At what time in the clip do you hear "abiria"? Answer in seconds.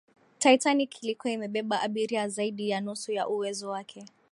1.81-2.27